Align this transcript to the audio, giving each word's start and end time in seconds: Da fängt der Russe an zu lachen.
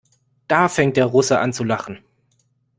Da 0.47 0.67
fängt 0.67 0.97
der 0.97 1.05
Russe 1.05 1.37
an 1.37 1.53
zu 1.53 1.63
lachen. 1.63 1.99